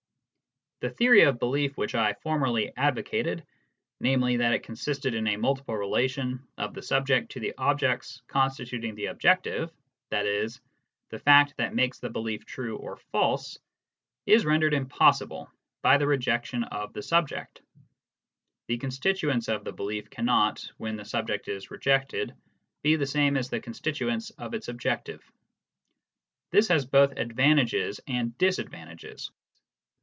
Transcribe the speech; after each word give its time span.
The 0.81 0.89
theory 0.89 1.21
of 1.21 1.37
belief 1.37 1.77
which 1.77 1.93
I 1.93 2.13
formerly 2.23 2.75
advocated, 2.75 3.45
namely, 3.99 4.37
that 4.37 4.53
it 4.55 4.63
consisted 4.63 5.13
in 5.13 5.27
a 5.27 5.37
multiple 5.37 5.77
relation 5.77 6.47
of 6.57 6.73
the 6.73 6.81
subject 6.81 7.33
to 7.33 7.39
the 7.39 7.53
objects 7.55 8.23
constituting 8.25 8.95
the 8.95 9.05
"objective," 9.05 9.71
i.e., 10.11 10.47
the 11.09 11.19
fact 11.19 11.55
that 11.57 11.75
makes 11.75 11.99
the 11.99 12.09
belief 12.09 12.47
true 12.47 12.77
or 12.77 12.97
false, 12.97 13.59
is 14.25 14.43
rendered 14.43 14.73
impossible 14.73 15.51
by 15.83 15.99
the 15.99 16.07
rejection 16.07 16.63
of 16.63 16.93
the 16.93 17.03
subject. 17.03 17.61
The 18.67 18.79
constituents 18.79 19.49
of 19.49 19.63
the 19.63 19.73
belief 19.73 20.09
cannot, 20.09 20.67
when 20.77 20.95
the 20.95 21.05
subject 21.05 21.47
is 21.47 21.69
rejected, 21.69 22.33
be 22.81 22.95
the 22.95 23.05
same 23.05 23.37
as 23.37 23.51
the 23.51 23.59
constituents 23.59 24.31
of 24.31 24.55
its 24.55 24.67
"objective." 24.67 25.21
This 26.49 26.69
has 26.69 26.87
both 26.87 27.11
advantages 27.17 28.01
and 28.07 28.35
disadvantages. 28.39 29.29